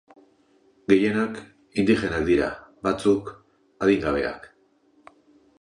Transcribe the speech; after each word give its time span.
Gehienak 0.93 1.37
indigenak 1.83 2.25
dira, 2.31 2.49
batzuk 2.89 3.33
adingabeak. 3.87 4.49